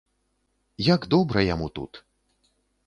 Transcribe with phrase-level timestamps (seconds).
[0.95, 2.05] Як добра яму тут!